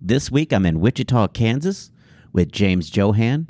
[0.00, 1.90] This week I'm in Wichita, Kansas
[2.32, 3.48] with James Johan.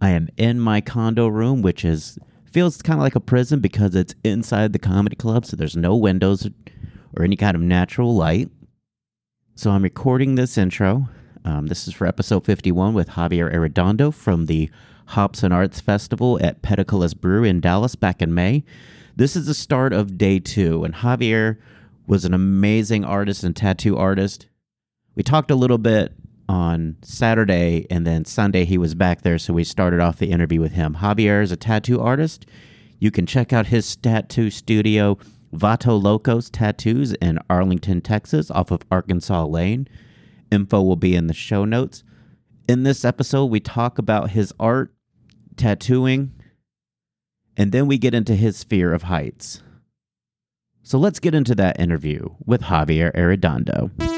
[0.00, 2.18] I am in my condo room, which is
[2.50, 5.94] feels kind of like a prison because it's inside the comedy club, so there's no
[5.94, 6.48] windows
[7.14, 8.48] or any kind of natural light.
[9.56, 11.08] So I'm recording this intro.
[11.44, 14.70] Um, this is for episode 51 with Javier Arredondo from the
[15.08, 18.64] Hops and Arts Festival at Peticolas Brew in Dallas back in May.
[19.16, 21.58] This is the start of day two, and Javier
[22.06, 24.46] was an amazing artist and tattoo artist.
[25.16, 26.12] We talked a little bit
[26.48, 30.60] on Saturday, and then Sunday he was back there, so we started off the interview
[30.60, 30.96] with him.
[30.96, 32.46] Javier is a tattoo artist.
[32.98, 35.18] You can check out his tattoo studio,
[35.54, 39.88] Vato Locos Tattoos, in Arlington, Texas, off of Arkansas Lane.
[40.50, 42.02] Info will be in the show notes.
[42.68, 44.92] In this episode, we talk about his art,
[45.56, 46.32] tattooing,
[47.56, 49.62] and then we get into his fear of heights.
[50.82, 54.13] So let's get into that interview with Javier Arredondo.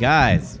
[0.00, 0.58] Guys,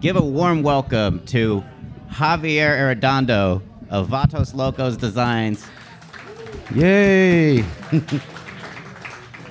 [0.00, 1.62] give a warm welcome to
[2.10, 3.60] Javier Arredondo
[3.90, 5.66] of Vatos Locos Designs.
[6.74, 7.64] Yay!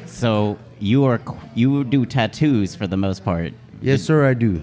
[0.06, 1.22] So you are
[1.56, 3.54] you do tattoos for the most part.
[3.82, 4.62] Yes, sir, I do.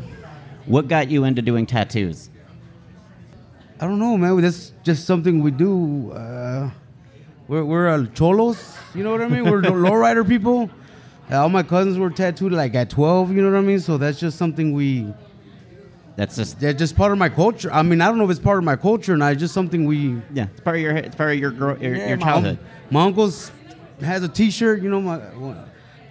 [0.66, 2.28] What got you into doing tattoos?
[3.80, 4.38] I don't know, man.
[4.42, 6.12] That's just something we do.
[6.12, 6.68] Uh,
[7.48, 9.50] we're we're uh, cholos, you know what I mean?
[9.50, 10.68] We're the lowrider people.
[11.31, 13.81] All my cousins were tattooed like at 12, you know what I mean?
[13.81, 15.13] So that's just something we.
[16.14, 17.70] That's just That's just part of my culture.
[17.73, 19.33] I mean, I don't know if it's part of my culture or not.
[19.33, 20.23] It's just something we.
[20.33, 22.59] yeah, it's part of your it's part of your your, Yeah, your childhood.
[22.59, 23.51] un- My, uncle's
[24.01, 24.81] has a T-shirt.
[24.83, 25.19] You know, my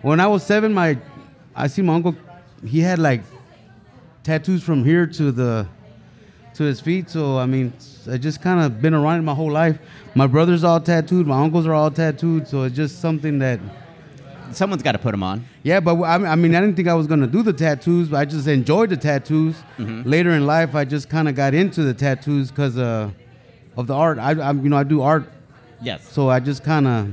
[0.02, 0.98] when I was seven, my
[1.56, 2.16] I see my uncle.
[2.64, 3.22] He had like
[4.24, 5.68] tattoos from here to the
[6.56, 7.10] to his feet.
[7.10, 7.74] So I mean,
[8.12, 9.80] I just kind of been around it my whole life.
[10.14, 11.26] My brothers all tattooed.
[11.26, 12.48] My uncles are all tattooed.
[12.48, 13.60] So it's just something that.
[14.56, 15.46] Someone's got to put them on.
[15.64, 18.08] Yeah, but I mean, I mean, I didn't think I was gonna do the tattoos,
[18.10, 19.56] but I just enjoyed the tattoos.
[19.78, 23.10] Later in life, I just kind of got into the tattoos because uh,
[23.78, 24.18] of the art.
[24.20, 25.30] I, I, you know, I do art,
[25.82, 26.10] Yes.
[26.12, 27.10] so I just kind of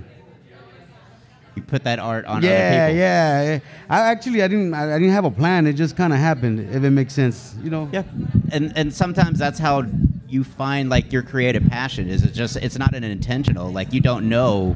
[1.54, 2.98] You put that art on yeah, other people.
[2.98, 3.58] yeah.
[3.90, 5.66] I actually I didn't I, I didn't have a plan.
[5.66, 6.60] It just kind of happened.
[6.74, 7.90] If it makes sense, you know.
[7.92, 8.04] Yeah.
[8.52, 9.84] And and sometimes that's how
[10.28, 14.00] you find like your creative passion is it just it's not an intentional like you
[14.00, 14.74] don't know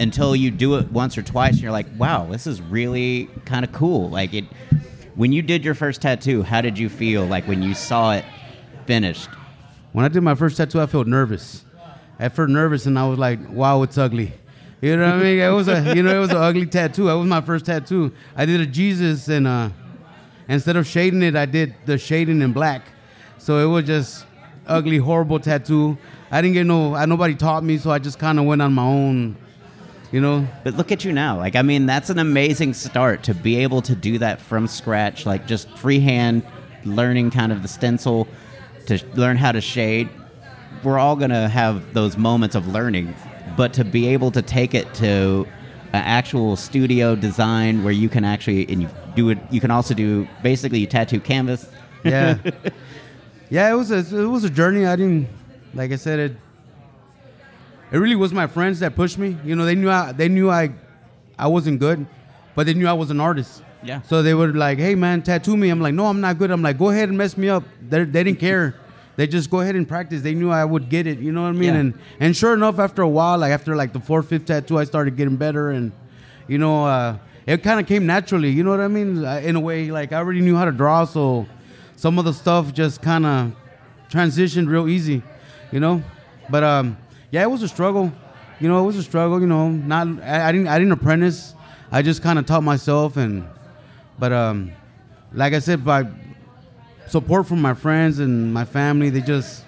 [0.00, 3.64] until you do it once or twice and you're like wow this is really kind
[3.64, 4.44] of cool like it
[5.14, 8.24] when you did your first tattoo how did you feel like when you saw it
[8.86, 9.28] finished
[9.92, 11.64] When I did my first tattoo, I felt nervous.
[12.18, 14.32] I felt nervous, and I was like, "Wow, it's ugly."
[14.80, 15.38] You know what I mean?
[15.38, 17.06] It was a you know it was an ugly tattoo.
[17.06, 18.12] That was my first tattoo.
[18.36, 19.70] I did a Jesus, and uh,
[20.48, 22.82] instead of shading it, I did the shading in black.
[23.38, 24.26] So it was just
[24.66, 25.96] ugly, horrible tattoo.
[26.30, 26.96] I didn't get no.
[26.96, 29.36] I, nobody taught me, so I just kind of went on my own.
[30.14, 30.46] You know.
[30.62, 33.82] but look at you now like i mean that's an amazing start to be able
[33.82, 36.46] to do that from scratch like just freehand
[36.84, 38.28] learning kind of the stencil
[38.86, 40.08] to learn how to shade
[40.84, 43.12] we're all going to have those moments of learning
[43.56, 45.48] but to be able to take it to
[45.92, 49.94] an actual studio design where you can actually and you do it you can also
[49.94, 51.68] do basically you tattoo canvas
[52.04, 52.38] Yeah.
[53.50, 54.84] yeah, it was a it was a journey.
[54.84, 55.26] I didn't
[55.72, 56.36] like I said it
[57.92, 59.36] it really was my friends that pushed me.
[59.44, 60.72] You know, they knew I they knew I
[61.38, 62.06] I wasn't good,
[62.54, 63.62] but they knew I was an artist.
[63.82, 64.00] Yeah.
[64.02, 66.62] So they were like, "Hey man, tattoo me." I'm like, "No, I'm not good." I'm
[66.62, 68.74] like, "Go ahead and mess me up." They they didn't care.
[69.16, 70.22] They just go ahead and practice.
[70.22, 71.18] They knew I would get it.
[71.20, 71.74] You know what I mean?
[71.74, 71.80] Yeah.
[71.80, 74.84] And and sure enough, after a while, like after like the fourth, fifth tattoo, I
[74.84, 75.92] started getting better, and
[76.48, 78.50] you know, uh, it kind of came naturally.
[78.50, 79.24] You know what I mean?
[79.24, 81.46] Uh, In a way, like I already knew how to draw, so
[81.96, 83.52] some of the stuff just kind of
[84.10, 85.22] transitioned real easy.
[85.72, 86.02] You know,
[86.50, 86.96] but um,
[87.34, 88.12] yeah, it was a struggle.
[88.60, 89.40] You know, it was a struggle.
[89.40, 91.52] You know, not I, I didn't I didn't apprentice.
[91.90, 93.44] I just kind of taught myself, and
[94.20, 94.70] but um,
[95.32, 96.06] like I said, by
[97.08, 99.64] support from my friends and my family, they just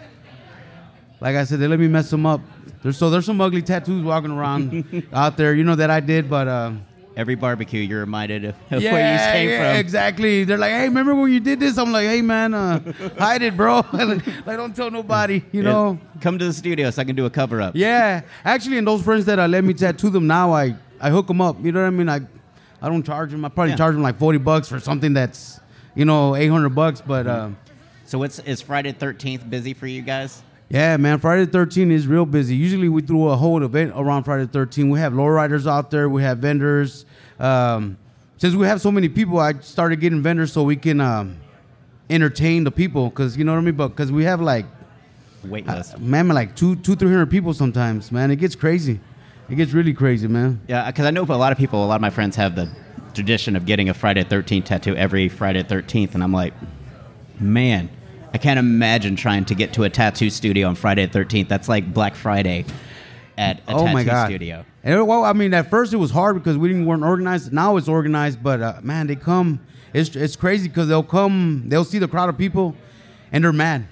[1.21, 2.41] like I said, they let me mess them up.
[2.85, 6.31] There's so there's some ugly tattoos walking around out there, you know that I did,
[6.31, 6.73] but uh,
[7.17, 10.45] every barbecue you're reminded of, yeah, where you came yeah, from exactly.
[10.45, 11.79] They're like, hey, remember when you did this?
[11.79, 12.81] I'm like, hey man, uh,
[13.19, 13.83] hide it, bro.
[13.93, 15.99] like, don't tell nobody, you know.
[16.21, 19.03] come to the studio so i can do a cover up Yeah, actually, and those
[19.03, 21.57] friends that I let me tattoo them now, I I hook them up.
[21.63, 22.09] You know what I mean?
[22.09, 22.21] I
[22.81, 23.45] I don't charge them.
[23.45, 23.77] I probably Yeah.
[23.77, 25.61] charge them like forty bucks for something that's
[25.95, 27.01] you know eight hundred bucks.
[27.01, 27.51] But uh,
[28.05, 30.43] So it's is Friday Thirteenth busy for you guys?
[30.69, 32.57] Yeah, man, Friday the thirteenth is real busy.
[32.57, 34.91] Usually we throw a whole event around Friday the thirteenth.
[34.91, 36.09] We have lowriders out there.
[36.09, 37.07] We have vendors.
[37.39, 37.99] Um,
[38.37, 41.39] since we have so many people, I started getting vendors so we can um,
[42.11, 43.11] entertain the people.
[43.11, 43.77] Cause you know what I mean.
[43.77, 44.67] But because we have like
[45.45, 48.11] Wait uh, man, like two, two, three hundred people sometimes.
[48.11, 49.01] Man, it gets crazy.
[49.49, 50.61] It gets really crazy, man.
[50.67, 52.69] Yeah, because I know a lot of people, a lot of my friends have the
[53.15, 56.53] tradition of getting a Friday Thirteenth tattoo every Friday Thirteenth, and I'm like,
[57.39, 57.89] man,
[58.33, 61.49] I can't imagine trying to get to a tattoo studio on Friday the Thirteenth.
[61.49, 62.65] That's like Black Friday
[63.39, 64.27] at a oh tattoo my god.
[64.27, 64.65] studio.
[64.85, 67.53] And well, I mean, at first it was hard because we didn't weren't organized.
[67.53, 69.61] Now it's organized, but uh, man, they come.
[69.93, 71.65] It's it's crazy because they'll come.
[71.67, 72.75] They'll see the crowd of people,
[73.33, 73.87] and they're mad.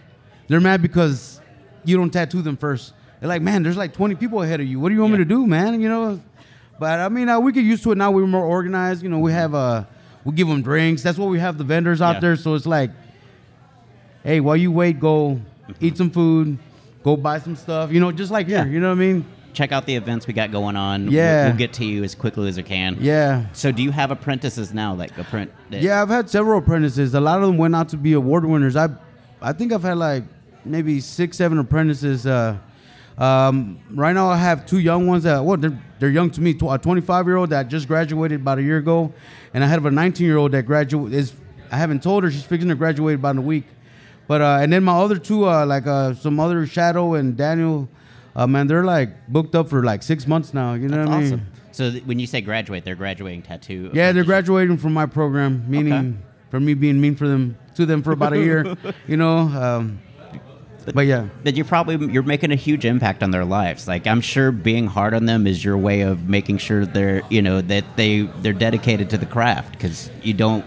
[0.49, 1.41] They're mad because
[1.85, 2.93] you don't tattoo them first.
[3.21, 4.79] They're like, man, there's like 20 people ahead of you.
[4.79, 5.81] What do you want me to do, man?
[5.81, 6.21] You know.
[6.79, 8.11] But I mean, uh, we get used to it now.
[8.11, 9.03] We're more organized.
[9.03, 9.85] You know, we have uh,
[10.25, 11.03] we give them drinks.
[11.03, 12.21] That's what we have the vendors out Yeah.
[12.21, 12.37] there.
[12.37, 12.91] So it's like,
[14.25, 15.41] hey, while you wait, go
[15.81, 16.59] eat some food,
[17.05, 17.93] go buy some stuff.
[17.93, 18.65] You know, just like Yeah.
[18.65, 18.73] here.
[18.73, 19.27] You know what I mean?
[19.53, 21.09] Check out the events we got going on.
[21.13, 21.43] Yeah.
[21.45, 22.97] we'll, we'll get to you as quickly as we can.
[23.01, 23.47] Yeah.
[23.53, 25.53] So, do you have apprentices now, like a print?
[25.71, 27.15] Yeah, I've had several apprentices.
[27.15, 28.75] A lot of them went out to be award winners.
[28.75, 28.89] I,
[29.41, 30.25] I think I've had like
[30.65, 32.27] maybe six, seven apprentices.
[32.27, 32.57] Uh,
[33.17, 36.57] um, right now, I have two young ones that well, they're they're young to me.
[36.69, 39.13] A 25 year old that just graduated about a year ago,
[39.53, 41.15] and I have a 19 year old that graduated.
[41.17, 41.33] is.
[41.71, 43.65] I haven't told her she's fixing to graduate about in a week,
[44.27, 47.89] but uh, and then my other two, uh, like uh, some other Shadow and Daniel,
[48.37, 50.75] uh, man, they're like booked up for like six months now.
[50.75, 51.27] You know That's what I mean?
[51.35, 51.47] awesome.
[51.73, 53.91] So, th- when you say graduate, they're graduating tattoo.
[53.93, 56.17] Yeah, they're graduating from my program, meaning Okay.
[56.51, 58.77] from me being mean for them to them for about a year,
[59.09, 59.39] you know.
[59.39, 59.99] Um,
[60.95, 63.89] but yeah, that you're probably you're making a huge impact on their lives.
[63.89, 67.41] Like I'm sure being hard on them is your way of making sure they're you
[67.43, 70.65] know that they they're dedicated to the craft because you don't.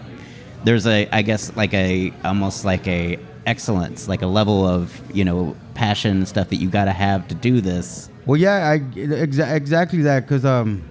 [0.64, 5.24] There's a I guess like a almost like a excellence, like a level of you
[5.24, 8.10] know passion and stuff that you got to have to do this.
[8.26, 10.88] well, yeah, I exa- exactly that because um,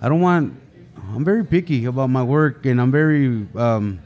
[0.00, 0.60] I don't want.
[1.14, 3.46] I'm very picky about my work, and I'm very.
[3.54, 4.00] Um,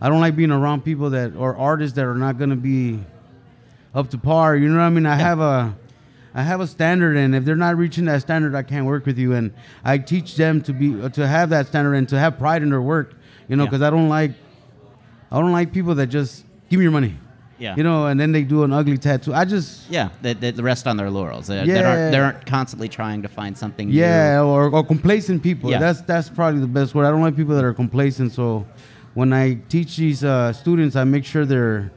[0.00, 3.00] I don't like being around people that or artists that are not gonna be
[3.94, 4.56] up to par.
[4.56, 5.06] You know what I mean?
[5.06, 5.76] I have a.
[6.32, 9.18] I have a standard, and if they're not reaching that standard, I can't work with
[9.18, 9.32] you.
[9.32, 9.52] And
[9.84, 12.80] I teach them to be to have that standard and to have pride in their
[12.80, 13.14] work.
[13.50, 13.70] You know, Yeah.
[13.70, 14.32] because I don't like
[15.32, 17.14] I don't like people that just give me your money.
[17.58, 17.76] Yeah.
[17.76, 19.34] You know, and then they do an ugly tattoo.
[19.34, 21.46] I just Yeah, that that rest on their laurels.
[21.48, 21.74] They, Yeah.
[21.74, 23.88] they aren't they aren't constantly trying to find something.
[23.88, 23.94] new.
[24.00, 25.70] yeah, or, or complacent people.
[25.70, 25.78] Yeah.
[25.84, 27.04] That's that's probably the best word.
[27.06, 28.32] I don't like people that are complacent.
[28.32, 28.64] So
[29.14, 31.90] when I teach these uh, students, I make sure they're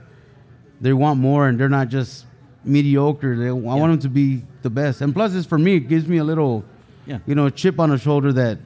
[0.82, 2.26] they want more and they're not just
[2.66, 3.38] mediocre.
[3.38, 3.52] They, I
[3.82, 5.02] want them to be the best.
[5.02, 5.76] And plus, it's for me.
[5.78, 6.64] It gives me a little,
[7.06, 7.20] Yeah.
[7.26, 8.58] you know, chip on the shoulder that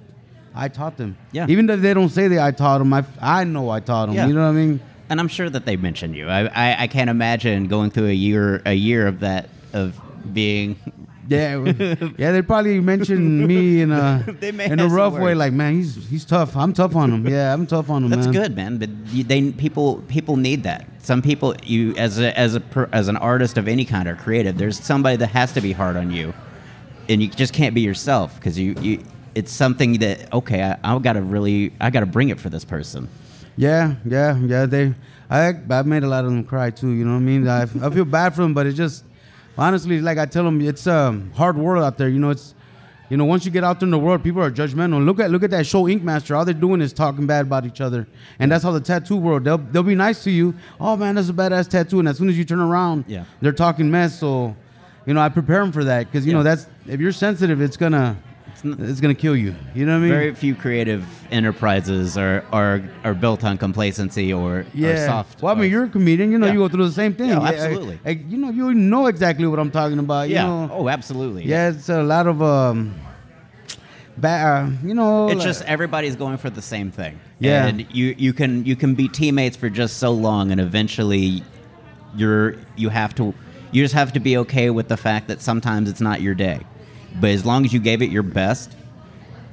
[0.58, 1.18] I taught them.
[1.32, 1.46] Yeah.
[1.50, 4.16] Even if they don't say that I taught them, I I know I taught them.
[4.16, 4.28] Yeah.
[4.28, 4.80] You know what I mean?
[5.10, 6.28] and I'm sure that they mentioned you.
[6.28, 10.00] I, I I can't imagine going through a year a year of that of
[10.34, 10.78] being
[11.30, 11.58] Yeah,
[12.18, 12.32] yeah.
[12.32, 16.56] They probably mentioned me in a in a rough way, like man, he's he's tough.
[16.56, 17.28] I'm tough on him.
[17.28, 18.10] Yeah, I'm tough on him.
[18.10, 18.34] That's man.
[18.34, 18.78] good, man.
[18.78, 20.86] But you, they people people need that.
[21.00, 24.58] Some people you as a as a as an artist of any kind or creative,
[24.58, 26.34] there's somebody that has to be hard on you,
[27.10, 29.04] and you just can't be yourself because you, you
[29.38, 32.50] it's something that okay, I, I got to really I got to bring it for
[32.50, 33.08] this person.
[33.56, 34.66] Yeah, yeah, yeah.
[34.66, 34.94] They,
[35.30, 36.92] I, I made a lot of them cry too.
[36.92, 37.48] You know what I mean?
[37.48, 39.04] I, I feel bad for them, but it's just,
[39.58, 42.08] honestly, like I tell them, it's a um, hard world out there.
[42.08, 42.54] You know, it's,
[43.10, 45.04] you know, once you get out there in the world, people are judgmental.
[45.06, 46.36] Look at look at that show, Ink Master.
[46.36, 48.08] All they're doing is talking bad about each other,
[48.40, 49.44] and that's how the tattoo world.
[49.44, 50.54] They'll they'll be nice to you.
[50.80, 53.24] Oh man, that's a badass tattoo, and as soon as you turn around, Yeah.
[53.42, 54.20] they're talking mess.
[54.20, 54.56] So,
[55.06, 56.38] you know, I prepare them for that because you Yeah.
[56.40, 58.18] know that's if you're sensitive, it's gonna
[58.64, 59.56] it's gonna kill you.
[59.76, 60.10] You know what I mean?
[60.10, 65.42] Very few creative enterprises are are, are built on complacency or, or soft.
[65.42, 66.32] Well, I mean, or- you're a comedian.
[66.32, 66.54] You know, Yeah.
[66.54, 67.30] you go through the same thing.
[67.30, 68.00] Yeah, absolutely.
[68.06, 70.30] I- you know, you know exactly what I'm talking about.
[70.30, 70.44] yeah.
[70.44, 70.70] You know?
[70.74, 71.44] oh, absolutely.
[71.46, 71.70] yeah.
[71.70, 72.96] It's a lot of um,
[74.18, 75.28] ba- uh, you know.
[75.30, 77.20] It's like- just everybody's going for the same thing.
[77.40, 77.68] Yeah.
[77.68, 81.44] And you, you can you can be teammates for just so long and eventually
[82.16, 83.34] you're you have to
[83.72, 86.62] you just have to be okay with the fact that sometimes it's not your day.
[87.20, 88.76] But as long as you gave it your best,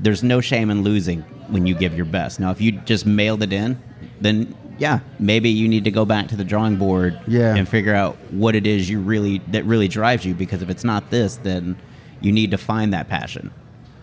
[0.01, 2.41] there's no shame in losing when you give your best.
[2.41, 3.81] Now if you just mailed it in,
[4.21, 7.55] then yeah, maybe you need to go back to the drawing board Yeah.
[7.55, 10.83] and figure out what it is you really that really drives you because if it's
[10.85, 11.77] not this then
[12.21, 13.51] you need to find that passion.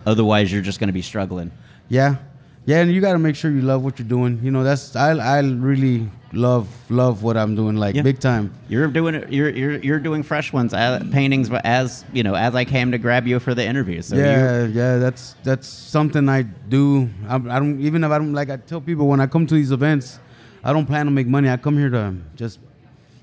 [0.06, 1.50] Otherwise you're just going to be struggling.
[1.88, 2.16] Yeah,
[2.64, 4.38] Yeah, and you got to make sure you love what you're doing.
[4.42, 8.02] You know, that's I I really love love what I'm doing, like Yeah.
[8.02, 8.54] big time.
[8.68, 9.32] You're doing it.
[9.32, 12.92] You're you're you're doing fresh ones, uh, paintings, but as you know, as I came
[12.92, 14.00] to grab you for the interview.
[14.00, 17.10] So yeah, yeah, that's that's something I do.
[17.28, 18.48] I, I don't even if I don't like.
[18.48, 20.20] I tell people when I come to these events,
[20.62, 21.50] I don't plan to make money.
[21.50, 22.60] I come here to just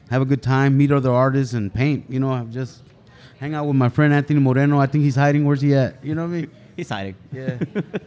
[0.09, 2.05] have a good time, meet other artists, and paint.
[2.09, 2.81] You know, I just
[3.39, 4.79] hang out with my friend Anthony Moreno.
[4.79, 5.45] I think he's hiding.
[5.45, 6.03] Where's he at?
[6.03, 6.51] You know what I mean?
[6.79, 7.15] He's hiding.
[7.31, 7.57] Yeah.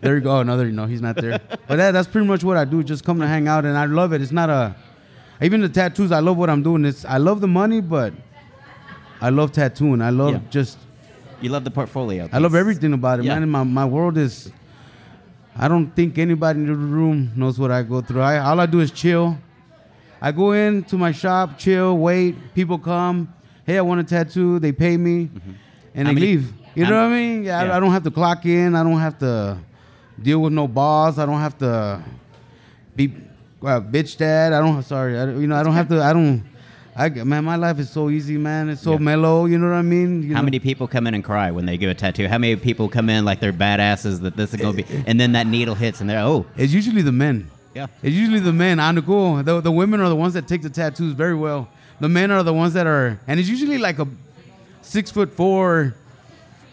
[0.00, 0.40] there you go.
[0.40, 1.40] Another, you know, he's not there.
[1.68, 2.82] But that, that's pretty much what I do.
[2.82, 4.20] Just come to hang out, and I love it.
[4.22, 4.74] It's not a,
[5.40, 6.10] even the tattoos.
[6.12, 6.84] I love what I'm doing.
[6.84, 8.12] It's I love the money, but
[9.20, 10.00] I love tattooing.
[10.02, 10.40] I love Yeah.
[10.50, 10.78] just
[11.40, 12.28] You love the portfolio.
[12.32, 13.34] I love everything about it, Yeah.
[13.34, 13.42] man.
[13.44, 14.50] And my my world is.
[15.54, 18.22] I don't think anybody in the room knows what I go through.
[18.22, 19.36] I all I do is chill.
[20.20, 22.36] I go into my shop, chill, wait.
[22.54, 23.28] People come.
[23.66, 24.58] Hey, I want a tattoo.
[24.60, 25.52] They pay me, Mm-hmm.
[25.94, 26.52] How they leave.
[26.74, 27.44] You know what I mean?
[27.44, 27.76] Yeah, I- Yeah.
[27.76, 28.74] I don't have to clock in.
[28.74, 29.58] I don't have to
[30.20, 31.18] deal with no boss.
[31.18, 32.02] I don't have to
[32.96, 33.12] be
[33.62, 34.52] uh, bitch dad.
[34.52, 34.82] I don't.
[34.82, 36.02] Sorry, I, you know I don't have to.
[36.02, 36.42] I don't.
[36.94, 38.68] I man, my life is so easy, man.
[38.68, 38.98] It's so Yeah.
[38.98, 39.46] mellow.
[39.46, 40.22] You know what I mean?
[40.24, 40.44] You How know?
[40.46, 42.28] many people come in and cry when they get a tattoo?
[42.28, 45.32] How many people come in like they're badasses that this is gonna be, and then
[45.32, 47.50] that needle hits and they're oh It's usually the men.
[47.74, 48.78] yeah It's usually the men.
[48.78, 49.42] On the cool.
[49.42, 51.68] The, the women are the ones that take the tattoos very well.
[52.00, 54.06] The men are the ones that are, and it's usually like a
[54.82, 55.94] six foot four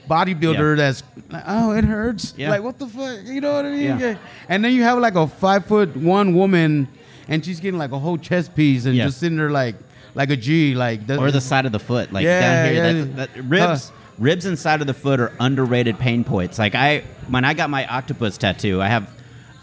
[0.10, 0.76] bodybuilder Yeah.
[0.76, 2.34] that's like, oh, it hurts.
[2.38, 2.50] Yeah.
[2.50, 3.20] Like what the fuck?
[3.26, 4.00] You know what I mean?
[4.00, 4.18] Yeah.
[4.48, 6.88] And then you have like a five foot one woman,
[7.28, 9.76] and she's getting like a whole chest piece and just sitting there like
[10.16, 12.84] like a G, like the, or the side of the foot like Yeah, down here.
[12.84, 13.06] yeah.
[13.16, 16.58] That's, that, ribs ribs inside of the foot are underrated pain points.
[16.60, 19.10] Like I when I got my octopus tattoo, I have.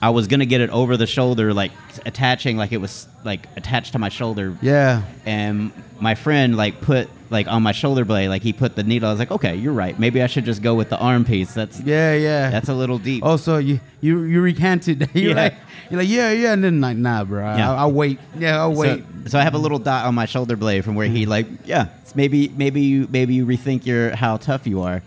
[0.02, 1.72] I was gonna get it over the shoulder, like
[2.04, 4.56] attaching, like it was like attached to my shoulder.
[4.62, 5.02] yeah.
[5.24, 9.08] and my friend like put like on my shoulder blade like he put the needle
[9.08, 11.54] i was like okay you're right maybe i should just go with the arm piece
[11.54, 12.50] that's Yeah, yeah.
[12.50, 15.08] that's a little deep Oh, so you you you recanted?
[15.14, 15.34] You're Yeah.
[15.42, 15.54] like
[15.90, 17.40] you're like yeah, yeah, and then like nah, bro.
[17.56, 17.70] Yeah.
[17.72, 18.18] I'll, I'll wait.
[18.38, 19.04] Yeah, I'll so, wait.
[19.28, 21.86] so i have a little dot on my shoulder blade from where he like yeah
[22.02, 25.02] it's maybe maybe you maybe you rethink your how tough you are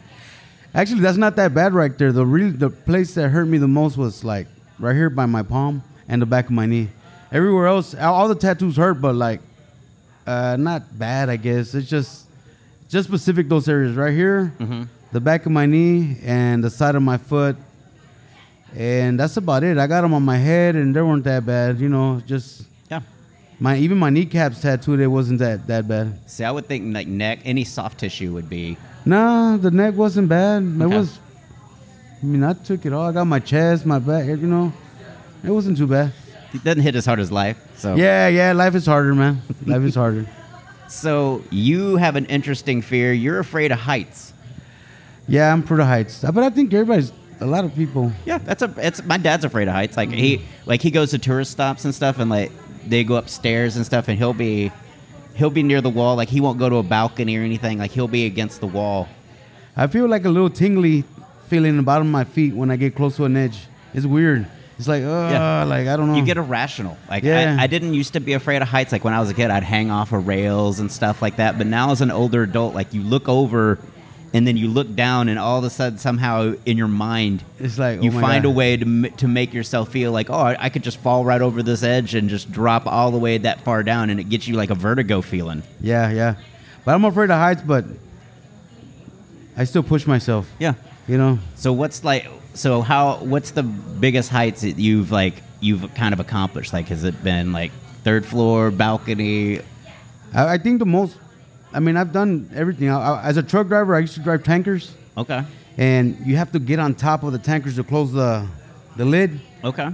[0.74, 2.12] Actually, that's not that bad right there.
[2.12, 4.48] The real the place that hurt me the most was like
[4.80, 6.88] right here by my palm and the back of my knee.
[7.32, 9.42] Everywhere else, all the tattoos hurt, but like
[10.26, 11.30] uh, not bad.
[11.30, 12.26] I guess it's just
[12.90, 14.84] just specific those areas right here, Mm-hmm.
[15.12, 17.56] the back of my knee and the side of my foot,
[18.76, 19.78] and that's about it.
[19.78, 21.80] I got them on my head, and they weren't that bad.
[21.80, 23.02] You know, just yeah
[23.60, 25.00] my even my kneecaps tattooed.
[25.00, 26.18] It wasn't that that bad.
[26.30, 30.28] see i would think like neck any soft tissue would be Nah, the neck wasn't
[30.30, 30.62] bad.
[30.62, 31.18] It was.
[32.22, 33.08] I mean, I took it all.
[33.08, 34.26] I got my chest, my back.
[34.28, 34.74] You know,
[35.44, 36.12] it wasn't too bad.
[36.54, 38.52] it doesn't hit as hard as life so Yeah, yeah.
[38.54, 39.42] Life is harder, man.
[39.66, 40.26] life is harder.
[40.88, 44.34] so you have an interesting fear you're afraid of heights
[45.28, 47.14] Yeah, I'm for the heights, but I think everybody's.
[47.42, 48.12] A lot of people.
[48.26, 48.74] Yeah, that's a.
[48.76, 49.96] It's my dad's afraid of heights.
[49.96, 50.70] Like he, mm-hmm.
[50.70, 52.52] like he goes to tourist stops and stuff, and like
[52.86, 54.74] they go upstairs and stuff, and he'll be,
[55.36, 56.18] he'll be near the wall.
[56.18, 57.78] Like he won't go to a balcony or anything.
[57.78, 59.08] Like he'll be against the wall.
[59.78, 61.06] I feel like a little tingly
[61.50, 63.58] feeling in the bottom of my feet when I get close to an edge.
[63.94, 64.46] It's weird.
[64.78, 65.64] It's like, uh, Yeah.
[65.66, 66.16] like I don't know.
[66.16, 66.98] You get irrational.
[67.10, 67.58] Like Yeah.
[67.60, 68.92] I, I didn't used to be afraid of heights.
[68.94, 71.58] Like when I was a kid, I'd hang off of rails and stuff like that.
[71.58, 73.78] But now as an older adult, like you look over,
[74.32, 77.80] and then you look down, and all of a sudden, somehow in your mind, It's
[77.80, 78.50] like you oh find God.
[78.50, 81.42] a way to to make yourself feel like, oh, I I could just fall right
[81.42, 84.48] over this edge and just drop all the way that far down, and it gets
[84.48, 85.64] you like a vertigo feeling.
[85.82, 86.36] Yeah, yeah.
[86.86, 87.86] But I'm afraid of heights, but
[89.58, 90.48] I still push myself.
[90.60, 90.74] Yeah.
[91.10, 91.40] You know.
[91.56, 92.28] So what's like?
[92.54, 93.18] So how?
[93.18, 96.72] What's the biggest heights that you've like you've kind of accomplished?
[96.72, 97.72] Like, has it been like
[98.04, 99.62] third floor, balcony?
[100.36, 101.18] I, I think the most.
[101.74, 102.90] I mean, I've done everything.
[102.90, 105.44] I, I, as a truck driver, I used to drive tankers, Okay.
[105.80, 108.48] and you have to get on top of the tankers to close the,
[108.96, 109.40] the lid.
[109.64, 109.90] Okay.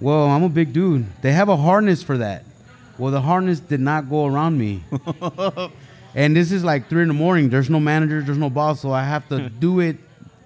[0.00, 1.06] Well, I'm a big dude.
[1.20, 2.44] They have a harness for that.
[2.96, 4.82] Well, the harness did not go around me.
[6.14, 7.48] and this is like three in the morning.
[7.48, 8.22] There's no manager.
[8.22, 9.96] There's no boss, so I have to do it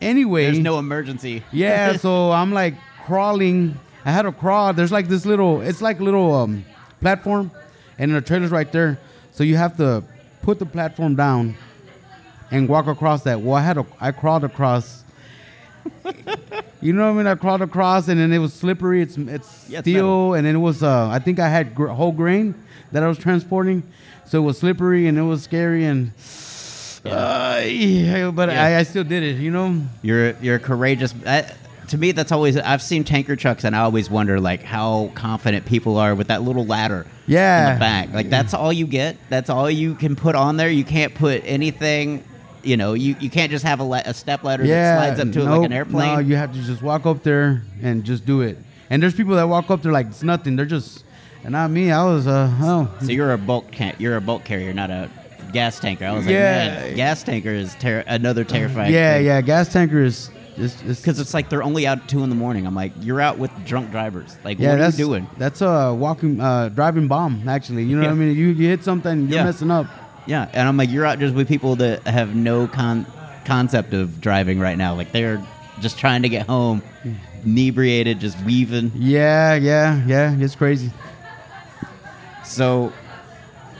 [0.00, 0.44] anyway.
[0.44, 1.42] There's no emergency.
[1.52, 2.74] Yeah, so I'm like
[3.04, 3.78] crawling.
[4.04, 4.72] I had to crawl.
[4.72, 6.64] There's like this little, it's like a little um,
[7.00, 7.50] platform,
[7.98, 8.98] and the trailer's right there.
[9.32, 10.02] So you have to
[10.42, 11.56] put the platform down
[12.50, 13.40] and walk across that.
[13.40, 15.02] Well, I had to, I crawled across.
[16.80, 17.26] you know what I mean?
[17.26, 19.02] I crawled across, and then it was slippery.
[19.02, 20.82] It's it's Yeah, it's steel, and then it was.
[20.82, 22.54] Uh, I think I had gr- whole grain
[22.92, 23.82] that I was transporting,
[24.26, 26.12] so it was slippery and it was scary and.
[27.04, 28.64] Uh, yeah, but Yeah.
[28.64, 29.36] I, I still did it.
[29.40, 29.80] You know.
[30.02, 31.14] You're you're courageous.
[31.88, 35.66] To me, that's always I've seen tanker trucks, and I always wonder like how confident
[35.66, 37.68] people are with that little ladder Yeah.
[37.68, 38.12] in the back.
[38.12, 39.16] Like that's all you get.
[39.28, 40.70] That's all you can put on there.
[40.70, 42.24] You can't put anything.
[42.62, 45.30] You know, you, you can't just have a, la- a step ladder that slides up
[45.34, 46.14] to it like nope, an airplane.
[46.14, 48.56] No, you have to just walk up there and just do it.
[48.88, 50.56] And there's people that walk up, they're like, it's nothing.
[50.56, 51.04] They're just,
[51.42, 51.92] and not me.
[51.92, 55.10] I was, uh, oh, So you're a bulk ca- you're a bulk carrier, not a
[55.54, 56.04] gas tanker.
[56.04, 56.74] I was Yeah.
[56.74, 58.92] like, man, gas tanker is ter- another terrifying.
[58.92, 59.40] yeah, yeah.
[59.40, 62.64] Gas tanker is, Because it's like they're only out at two in the morning.
[62.66, 64.36] I'm like, you're out with drunk drivers.
[64.44, 65.26] Like, yeah, what are you doing?
[65.38, 67.48] That's a walking, uh, driving bomb.
[67.48, 68.36] Actually, you know what I mean.
[68.36, 69.44] You you hit something, you're Yeah.
[69.44, 69.86] messing up.
[70.26, 73.04] Yeah, and I'm like, you're out just with people that have no con-
[73.44, 74.94] concept of driving right now.
[74.94, 75.42] Like they're
[75.80, 76.82] just trying to get home,
[77.44, 78.92] inebriated, just weaving.
[78.94, 80.36] Yeah, yeah, yeah.
[80.38, 80.90] It's crazy.
[82.44, 82.92] So,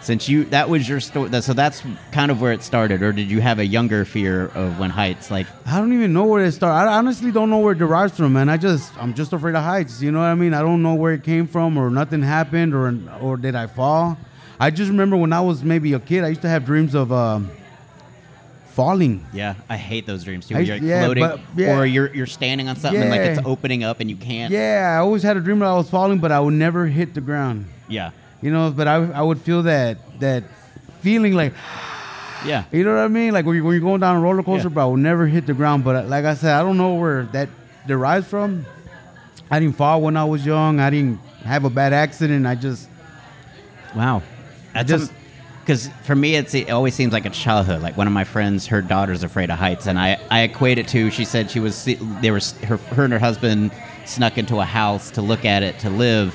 [0.05, 1.83] since you that was your story, that, so that's
[2.13, 5.31] kind of where it started, or did you have a younger fear of when heights?
[5.31, 6.91] Like, I don't even know where it started.
[6.91, 8.49] I honestly don't know where it derives from, man.
[8.49, 10.03] I just I'm just afraid of heights.
[10.03, 10.53] You know what I mean?
[10.55, 14.17] I don't know where it came from, or nothing happened, or or did I fall?
[14.61, 17.11] I just remember when I was maybe a kid, I used to have dreams of
[17.11, 17.51] um,
[18.69, 19.25] falling.
[19.33, 20.57] yeah, I hate those dreams too.
[20.57, 21.79] I- you're like yeah, floating, but- yeah.
[21.79, 24.53] or you're you're standing on something and like it's opening up and you can't.
[24.53, 27.15] Yeah, I always had a dream that I was falling, but I would never hit
[27.15, 27.67] the ground.
[27.89, 28.11] yeah,
[28.45, 30.45] You know, but I I would feel that that
[31.01, 31.55] feeling like
[32.45, 32.65] yeah.
[32.71, 34.69] you know what I mean, like when you're, when you're going down a roller coaster,
[34.69, 34.75] Yeah.
[34.75, 35.83] but I would never hit the ground.
[35.85, 37.49] But like I said, I don't know where that
[37.87, 38.67] derives from.
[39.51, 40.79] I didn't fall when I was young.
[40.81, 42.47] I didn't have a bad accident.
[42.47, 42.89] I just
[43.97, 44.23] Wow.
[44.75, 45.13] That's just-
[45.61, 47.81] because for me, it's, it always seems like a childhood.
[47.81, 50.89] Like one of my friends, her daughter's afraid of heights, and I, I equate it
[50.89, 51.11] to.
[51.11, 53.73] She said she was they were her, her and her husband
[54.05, 56.35] snuck into a house to look at it to live,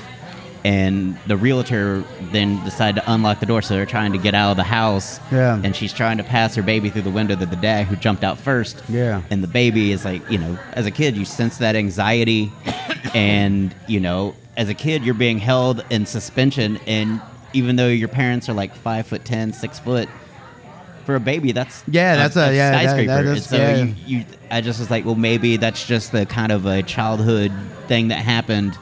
[0.64, 4.50] and the realtor then decided to unlock the door, so they're trying to get out
[4.50, 5.18] of the house.
[5.32, 5.60] Yeah.
[5.62, 8.24] And she's trying to pass her baby through the window to the dad who jumped
[8.24, 8.82] out first.
[8.88, 9.22] Yeah.
[9.30, 12.52] And the baby is like, you know, as a kid, you sense that anxiety.
[13.14, 16.78] and, you know, as a kid, you're being held in suspension.
[16.86, 17.20] And
[17.52, 20.08] even though your parents are like five foot ten, six foot,
[21.06, 23.06] for a baby, that's Yeah, that's a- yeah, skyscraper.
[23.06, 23.76] that And is- so yeah.
[23.76, 27.50] you, you, I just was like, well, maybe that's just the kind of a childhood
[27.88, 28.76] thing that happened.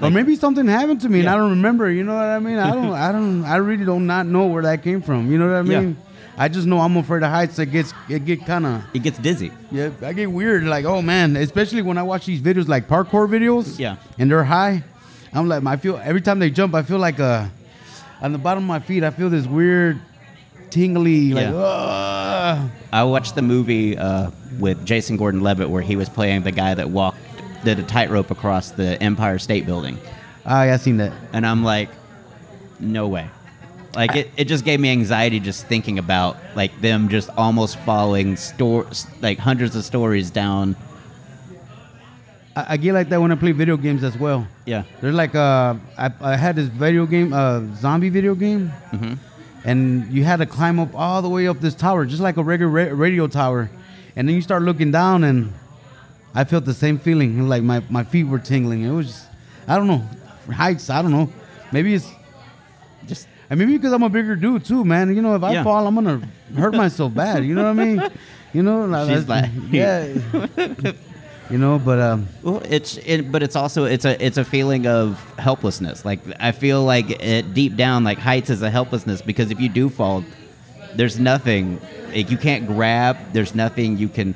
[0.00, 1.90] Or maybe something happened to me and I don't remember.
[1.90, 2.58] You know what I mean?
[2.58, 2.92] I don't.
[3.08, 3.44] I don't.
[3.44, 5.30] I really do not know where that came from.
[5.30, 5.80] You know what I Yeah.
[5.80, 5.96] mean?
[6.38, 7.58] I just know I'm afraid of heights.
[7.58, 9.52] It gets it get kind of It gets dizzy.
[9.70, 9.90] yeah.
[10.02, 10.64] I get weird.
[10.64, 13.78] Like oh man, especially when I watch these videos like parkour videos.
[13.78, 13.96] Yeah.
[14.18, 14.82] And they're high.
[15.34, 17.46] I'm like I feel every time they jump, I feel like uh
[18.22, 19.04] on the bottom of my feet.
[19.04, 20.00] I feel this weird
[20.70, 21.44] tingly like.
[21.44, 21.54] Yeah.
[21.54, 26.74] "Ugh." I watched the movie uh, with Jason Gordon-Levitt where he was playing the guy
[26.74, 27.18] that walked,
[27.64, 29.98] did a tightrope across the Empire State Building.
[30.44, 31.12] Ah, yeah, I seen that.
[31.32, 31.88] and I'm like,
[32.80, 33.28] no way.
[33.94, 38.36] Like it, it just gave me anxiety just thinking about like them just almost following
[38.36, 38.86] store
[39.20, 40.76] like hundreds of stories down.
[42.56, 44.46] I, I get like that when I play video games as well.
[44.64, 49.18] Yeah, There's like uh, I, I had this video game, uh, zombie video game, Mhm.
[49.64, 52.42] and you had to climb up all the way up this tower, just like a
[52.42, 53.70] regular ra- radio tower,
[54.16, 55.52] and then you start looking down, and
[56.34, 58.82] I felt the same feeling, like my, my feet were tingling.
[58.82, 59.26] It was, just,
[59.68, 60.02] I don't know,
[60.52, 60.88] heights.
[60.90, 61.30] I don't know,
[61.72, 62.08] maybe it's,
[63.06, 65.14] just and maybe because I'm a bigger dude too, man.
[65.14, 65.64] You know, if I Yeah.
[65.64, 66.22] fall, I'm gonna
[66.56, 67.44] hurt myself bad.
[67.44, 68.10] You know what I mean?
[68.54, 70.06] You know, like, She's like- yeah.
[71.50, 74.86] you know, but um, well, it's it, but it's also it's a it's a feeling
[74.86, 76.04] of helplessness.
[76.04, 79.70] Like I feel like it deep down, like heights is a helplessness because if you
[79.70, 80.22] do fall,
[80.94, 81.80] there's nothing
[82.14, 83.16] like you can't grab.
[83.32, 84.34] There's nothing you can.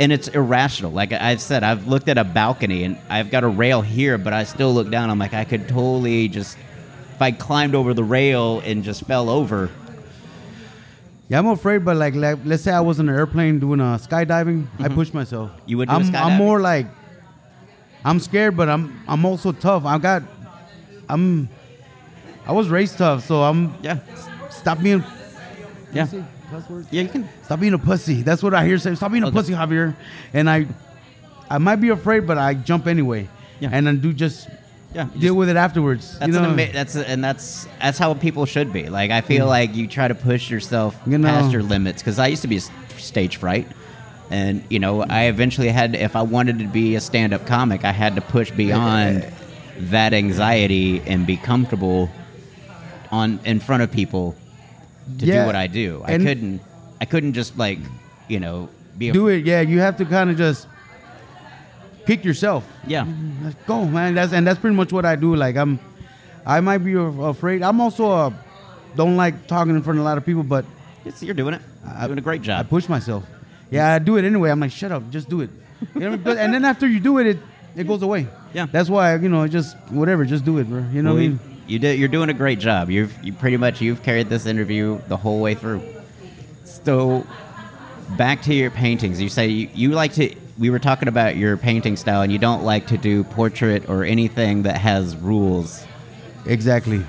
[0.00, 0.90] And it's irrational.
[0.92, 4.32] Like I've said, I've looked at a balcony and I've got a rail here, but
[4.32, 5.10] I still look down.
[5.10, 6.56] I'm like, I could totally just,
[7.14, 9.68] if I climbed over the rail and just fell over,
[11.28, 14.00] Yeah, I'm afraid, but like, like let's say I was in an airplane doing a
[14.00, 15.50] skydiving, I push myself.
[15.50, 15.68] Mm-hmm.
[15.68, 16.24] You would do I'm, skydiving?
[16.24, 16.86] I'm more like,
[18.04, 19.84] I'm scared, but I'm I'm also tough.
[19.84, 20.22] I got,
[21.08, 21.48] I'm,
[22.46, 23.74] I was raised tough, so I'm.
[23.82, 23.98] yeah,
[24.48, 25.04] Stop being.
[25.92, 26.88] yeah, Say cuss words?
[26.90, 27.28] yeah, you can.
[27.44, 28.22] Stop being a pussy.
[28.22, 28.94] That's what I hear say.
[28.94, 29.36] Stop being a Okay.
[29.36, 29.94] pussy, Javier.
[30.34, 30.66] And I,
[31.48, 33.28] I might be afraid, but I jump anyway.
[33.60, 33.70] Yeah.
[33.72, 34.48] And then do just
[34.94, 36.18] Yeah, deal with it afterwards.
[36.18, 36.50] That's you know?
[36.50, 38.88] an ama- that's and that's that's how people should be.
[38.88, 41.28] Like I feel like you try to push yourself You know.
[41.28, 42.60] past your limits because I used to be a
[42.98, 43.68] stage fright,
[44.30, 47.92] and you know I eventually had if I wanted to be a stand-up comic, I
[47.92, 49.30] had to push beyond
[49.78, 52.10] that anxiety and be comfortable
[53.12, 54.34] on in front of people
[55.18, 56.02] to Yeah, do what I do.
[56.04, 56.60] I couldn't
[57.00, 57.78] I couldn't just like
[58.28, 59.44] you know be a, do it.
[59.46, 60.66] Yeah, you have to kind of just
[62.04, 62.64] pick yourself.
[62.86, 63.06] yeah
[63.42, 64.14] Let's go, man.
[64.14, 65.34] That's and that's pretty much what I do.
[65.36, 65.78] Like I'm,
[66.46, 67.62] I might be afraid.
[67.62, 68.34] I'm also a,
[68.96, 70.64] don't like talking in front of a lot of people, but
[71.04, 71.62] it's, you're doing it.
[71.98, 72.60] You're doing a great job.
[72.60, 73.24] I push myself.
[73.70, 74.50] Yeah, I do it anyway.
[74.50, 75.50] I'm like, shut up, just do it.
[75.94, 77.38] You know, and then after you do it, it
[77.76, 78.26] it goes away.
[78.52, 78.66] Yeah.
[78.66, 80.84] That's why you know, just whatever, just do it, bro.
[80.92, 81.40] You know Well, what I mean?
[81.70, 81.98] You did.
[81.98, 82.90] You're doing a great job.
[82.90, 85.82] You've you pretty much you've carried this interview the whole way through.
[86.64, 87.26] So,
[88.16, 89.20] back to your paintings.
[89.20, 90.34] You say you, you like to.
[90.58, 94.04] we were talking about your painting style, and you don't like to do portrait or
[94.04, 95.84] anything that has rules.
[96.46, 97.04] Exactly.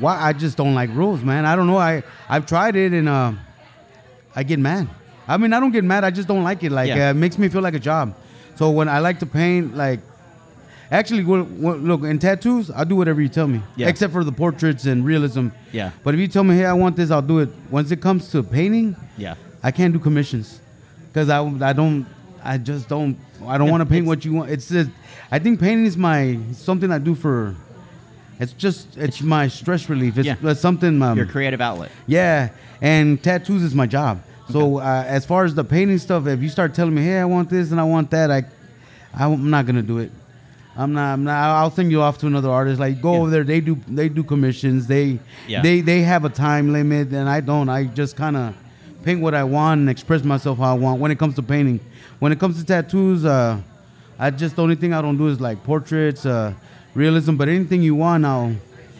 [0.00, 1.44] Why I just don't like rules, man.
[1.44, 1.76] I don't know.
[1.78, 3.32] I I've tried it and uh,
[4.34, 4.88] I get mad.
[5.28, 6.02] I mean, I don't get mad.
[6.04, 6.72] I just don't like it.
[6.72, 7.08] Like Yeah.
[7.08, 8.14] uh, it makes me feel like a job.
[8.56, 10.00] So when I like to paint, like
[10.98, 13.88] actually, well, well, look in tattoos, I'll do whatever you tell me, Yeah.
[13.88, 15.48] except for the portraits and realism.
[15.72, 15.90] Yeah.
[16.04, 17.48] But if you tell me, hey, I want this, I'll do it.
[17.70, 19.34] Once it comes to painting, Yeah.
[19.62, 20.60] I can't do commissions
[21.12, 21.38] because I,
[21.70, 22.06] I don't
[22.44, 24.50] I just don't I don't want to paint what you want.
[24.50, 24.90] It's just,
[25.30, 27.54] I think painting is my something I do for.
[28.40, 30.18] It's just it's my stress relief.
[30.18, 30.34] It's, Yeah.
[30.42, 31.00] it's something.
[31.00, 31.90] Um, Your creative outlet.
[32.08, 32.48] yeah,
[32.80, 34.20] and tattoos is my job.
[34.50, 37.24] So uh, as far as the painting stuff, if you start telling me, hey, I
[37.24, 38.42] want this and I want that, I
[39.14, 40.10] I'm not gonna do it.
[40.76, 41.12] I'm not.
[41.12, 41.34] I'm not.
[41.34, 42.80] I'll send you off to another artist.
[42.80, 43.18] Like go Yeah.
[43.20, 43.44] over there.
[43.44, 43.76] They do.
[43.86, 44.86] They do commissions.
[44.86, 45.18] They.
[45.46, 45.60] Yeah.
[45.62, 45.80] They.
[45.82, 47.68] They have a time limit, and I don't.
[47.68, 48.54] I just kind of
[49.04, 51.00] paint what I want and express myself how I want.
[51.00, 51.80] When it comes to painting,
[52.20, 53.60] when it comes to tattoos, uh,
[54.18, 56.54] I just the only thing I don't do is like portraits, uh,
[56.94, 57.36] realism.
[57.36, 58.54] But anything you want, I'll.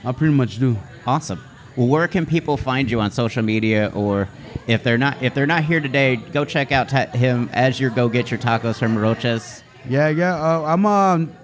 [0.04, 0.76] I'll pretty much do.
[1.06, 1.40] Awesome.
[1.76, 4.28] Well, where can people find you on social media, or
[4.66, 7.88] if they're not if they're not here today, go check out ta- him as you
[7.88, 9.62] go get your tacos from Roches.
[9.88, 10.34] Yeah, yeah.
[10.34, 11.34] Uh, I'm on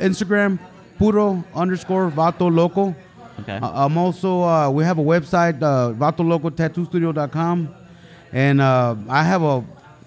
[0.00, 0.58] Instagram,
[0.98, 2.94] puro underscore vato loco.
[3.40, 3.56] Okay.
[3.56, 7.74] Uh, I'm also uh, we have a website, uh, vatolocotattoostudio.com,
[8.32, 9.64] and uh, I have a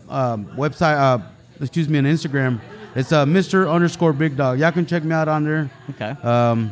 [0.10, 0.98] uh, website.
[0.98, 1.20] Uh,
[1.60, 2.60] excuse me, an Instagram.
[2.96, 3.70] It's uh, Mr.
[3.72, 4.60] underscore Big Dog.
[4.60, 5.70] Y'all can check me out on there.
[5.92, 6.10] Okay.
[6.28, 6.72] Um,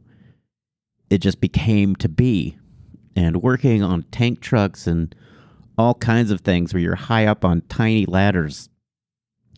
[1.11, 2.59] it just became to be.
[3.15, 5.15] And working on tank trucks and
[5.79, 8.69] all kinds of things where you're high up on tiny ladders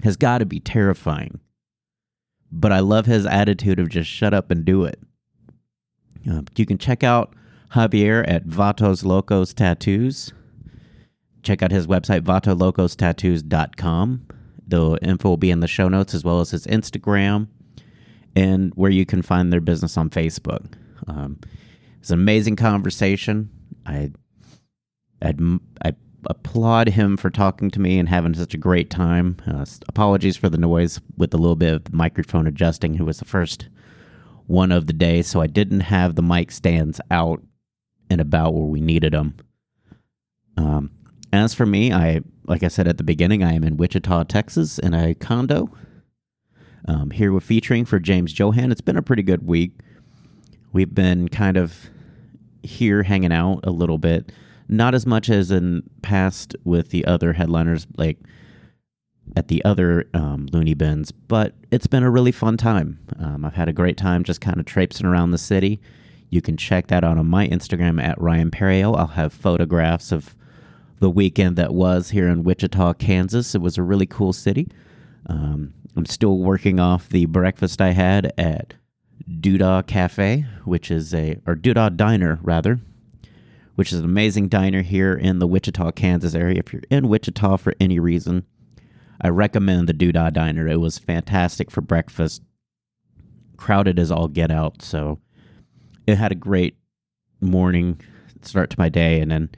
[0.02, 1.40] has got to be terrifying.
[2.50, 5.00] But I love his attitude of just shut up and do it.
[6.30, 7.34] Uh, you can check out
[7.74, 10.32] Javier at Vatos Locos Tattoos.
[11.42, 14.26] Check out his website, vatolocostattoos.com.
[14.68, 17.48] The info will be in the show notes as well as his Instagram
[18.36, 20.74] and where you can find their business on Facebook.
[21.06, 21.38] Um,
[21.98, 23.50] it's an amazing conversation.
[23.86, 24.10] I,
[25.20, 25.40] I'd,
[25.84, 25.94] I
[26.26, 29.36] applaud him for talking to me and having such a great time.
[29.46, 32.94] Uh, apologies for the noise with a little bit of microphone adjusting.
[32.94, 33.68] Who was the first
[34.46, 37.42] one of the day, so I didn't have the mic stands out
[38.12, 39.34] and about where we needed them.
[40.56, 40.90] Um,
[41.32, 44.78] as for me, I like I said at the beginning, I am in Wichita, Texas,
[44.78, 45.70] in a condo.
[46.86, 48.72] Um, here we're featuring for James Johan.
[48.72, 49.72] It's been a pretty good week.
[50.72, 51.90] We've been kind of
[52.62, 54.32] here hanging out a little bit,
[54.68, 58.18] not as much as in past with the other headliners, like
[59.36, 62.98] at the other um, loony bins, but it's been a really fun time.
[63.18, 65.80] Um, I've had a great time just kind of traipsing around the city.
[66.32, 68.96] You can check that out on my Instagram at Ryan Perrio.
[68.96, 70.34] I'll have photographs of
[70.98, 73.54] the weekend that was here in Wichita, Kansas.
[73.54, 74.68] It was a really cool city.
[75.26, 78.72] Um, I'm still working off the breakfast I had at
[79.40, 82.80] Doo-Dah Cafe, which is a, or Doo-Dah Diner, rather,
[83.74, 86.60] which is an amazing diner here in the Wichita, Kansas area.
[86.64, 88.46] If you're in Wichita for any reason,
[89.20, 90.66] I recommend the Doo-Dah Diner.
[90.66, 92.40] It was fantastic for breakfast,
[93.58, 94.80] crowded as all get out.
[94.80, 95.20] So
[96.06, 96.76] it had a great
[97.40, 98.00] morning
[98.42, 99.50] start to my day, and then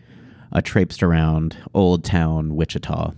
[0.53, 3.13] I traipsed around Old Town Wichita.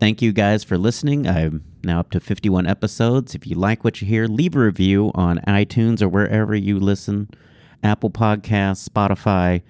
[0.00, 1.26] Thank you guys for listening.
[1.26, 3.34] I'm now up to 51 episodes.
[3.34, 7.30] If you like what you hear, leave a review on iTunes or wherever you listen
[7.82, 9.62] Apple Podcasts, Spotify.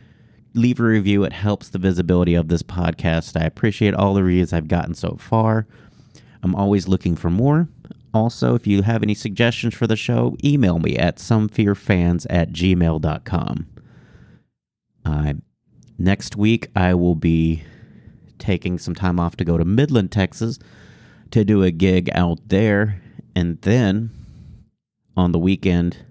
[0.55, 1.25] Leave a review.
[1.25, 3.41] It helps the visibility of this podcast.
[3.41, 5.67] I appreciate all the reviews I've gotten so far.
[6.43, 7.69] I'm always looking for more.
[8.15, 13.67] Also, if you have any suggestions for the show, email me at somefearfans at gmail.com.
[15.05, 15.33] Uh,
[15.99, 17.65] next week, I will be
[18.39, 20.61] taking some time off to go to Midland, Texas
[21.33, 23.03] to do a gig out there.
[23.35, 24.11] And then
[25.17, 26.05] on the weekend,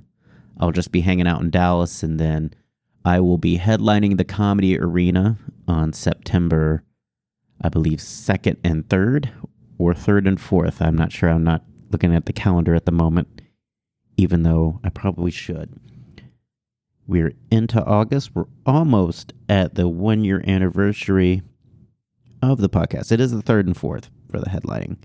[0.59, 2.03] I'll just be hanging out in Dallas.
[2.03, 2.53] And then
[3.05, 5.37] I will be headlining the Comedy Arena
[5.69, 6.83] on September,
[7.61, 9.29] I believe, 2nd and 3rd,
[9.77, 10.85] or 3rd and 4th.
[10.85, 11.29] I'm not sure.
[11.29, 11.63] I'm not
[11.93, 13.41] looking at the calendar at the moment,
[14.17, 15.79] even though I probably should.
[17.07, 18.31] We're into August.
[18.33, 21.43] We're almost at the one year anniversary
[22.41, 23.11] of the podcast.
[23.11, 24.97] It is the 3rd and 4th for the headlining.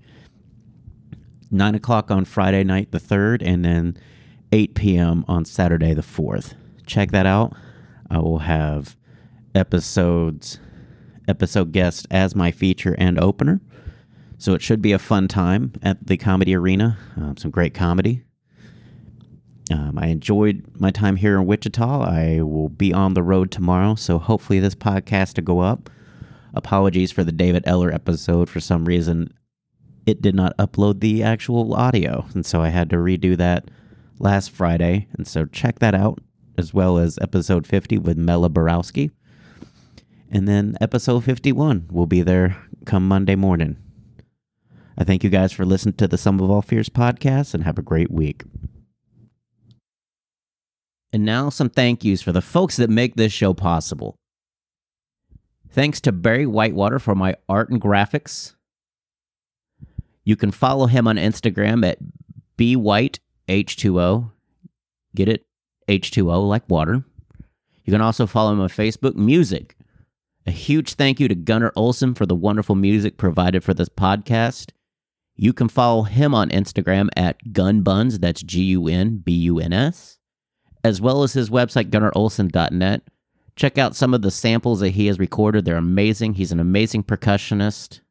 [1.51, 3.97] 9 o'clock on Friday night, the 3rd, and then
[4.51, 5.25] 8 p.m.
[5.27, 6.53] on Saturday, the 4th.
[6.85, 7.53] Check that out.
[8.09, 8.95] I will have
[9.53, 10.59] episodes,
[11.27, 13.61] episode guests as my feature and opener.
[14.39, 16.97] So it should be a fun time at the Comedy Arena.
[17.17, 18.23] Um, some great comedy.
[19.69, 22.01] Um, I enjoyed my time here in Wichita.
[22.01, 25.89] I will be on the road tomorrow, so hopefully this podcast to go up.
[26.53, 28.49] Apologies for the David Eller episode.
[28.49, 29.33] For some reason,
[30.05, 33.69] it did not upload the actual audio, and so I had to redo that
[34.19, 35.09] last Friday.
[35.17, 36.19] And so check that out,
[36.57, 39.11] as well as episode 50 with Mela Borowski.
[40.31, 43.75] And then episode 51 will be there come Monday morning.
[44.99, 47.77] I thank you guys for listening to the Some of All Fears podcast and have
[47.77, 48.43] a great week.
[51.13, 54.17] And now some thank yous for the folks that make this show possible.
[55.69, 58.55] Thanks to Barry Whitewater for my art and graphics.
[60.25, 61.99] You can follow him on Instagram at
[62.57, 64.31] bwhiteh2o.
[65.15, 65.45] Get it?
[65.87, 67.05] H2O like water.
[67.85, 69.77] You can also follow him on Facebook Music.
[70.45, 74.71] A huge thank you to Gunnar Olsen for the wonderful music provided for this podcast.
[75.41, 79.71] You can follow him on Instagram at gunbuns, that's G U N B U N
[79.71, 80.19] S,
[80.83, 83.03] as well as his website, gunnarolsen.net.
[83.55, 85.63] Check out some of the samples that he has recorded.
[85.63, 86.33] They're amazing.
[86.33, 88.01] He's an amazing percussionist.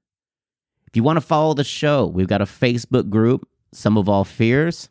[0.87, 4.25] If you want to follow the show, we've got a Facebook group, Some of All
[4.25, 4.89] Fears.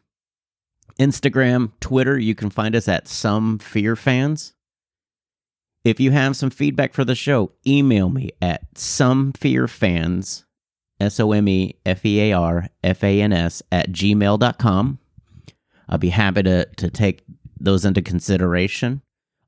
[1.00, 4.54] Instagram, Twitter, you can find us at Some Fear Fans.
[5.84, 10.43] If you have some feedback for the show, email me at somefearfans,
[10.99, 14.99] S O M E F E A R F A N S, at gmail.com.
[15.89, 17.23] I'll be happy to, to take
[17.60, 19.01] those into consideration.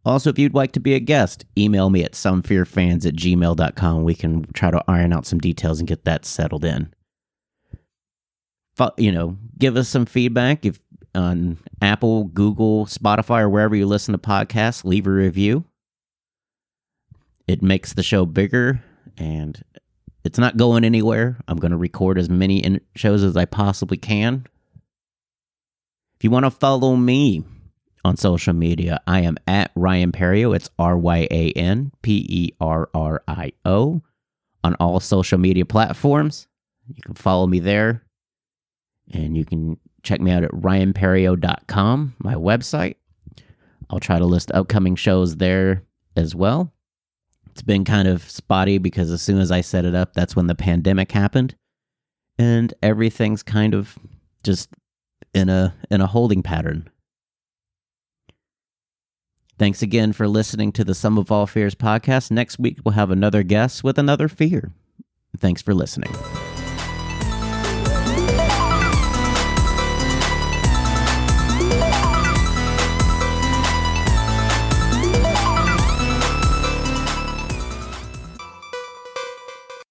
[0.05, 4.03] Also, if you'd like to be a guest, email me at somefearfans at gmail.com.
[4.03, 6.93] We can try to iron out some details and get that settled in.
[8.97, 10.79] You know, give us some feedback if
[11.13, 14.85] on Apple, Google, Spotify, or wherever you listen to podcasts.
[14.85, 15.65] Leave a review.
[17.47, 18.81] It makes the show bigger
[19.17, 19.61] and
[20.23, 21.37] it's not going anywhere.
[21.47, 24.45] I'm going to record as many in- shows as I possibly can.
[26.17, 27.43] If you want to follow me
[28.03, 30.55] on social media, I am at Ryan Perrio.
[30.55, 34.01] It's R Y A N P E R R I O
[34.63, 36.47] on all social media platforms.
[36.93, 38.03] You can follow me there.
[39.11, 42.95] And you can check me out at ryanperrio.com, my website.
[43.89, 45.83] I'll try to list upcoming shows there
[46.15, 46.71] as well.
[47.51, 50.47] It's been kind of spotty because as soon as I set it up, that's when
[50.47, 51.55] the pandemic happened.
[52.37, 53.97] And everything's kind of
[54.43, 54.69] just
[55.33, 56.89] in a in a holding pattern.
[59.57, 62.31] Thanks again for listening to the Some of All Fears podcast.
[62.31, 64.71] Next week we'll have another guest with another fear.
[65.37, 66.15] Thanks for listening.